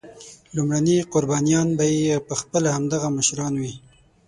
[0.55, 3.73] لومړني قربانیان به یې پخپله همدغه مشران وي.